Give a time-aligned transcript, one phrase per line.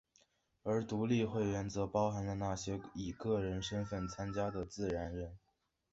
[0.63, 5.37] 而独立会员则包含了那些以个人身份参加的自然人。